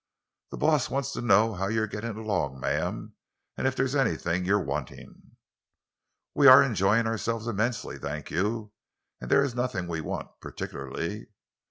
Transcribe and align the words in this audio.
"The 0.49 0.57
boss 0.57 0.89
wants 0.89 1.11
to 1.11 1.21
know 1.21 1.53
how 1.53 1.67
you 1.67 1.83
are 1.83 1.85
gettin' 1.85 2.17
along, 2.17 2.59
ma'am, 2.59 3.13
an' 3.55 3.67
if 3.67 3.75
there's 3.75 3.93
anything 3.93 4.45
you're 4.45 4.59
wantin'?" 4.59 5.35
"We 6.33 6.47
are 6.47 6.63
enjoying 6.63 7.05
ourselves 7.05 7.45
immensely, 7.45 7.99
thank 7.99 8.31
you; 8.31 8.71
and 9.19 9.29
there 9.29 9.43
is 9.43 9.53
nothing 9.53 9.85
we 9.87 10.01
want—particularly." 10.01 11.27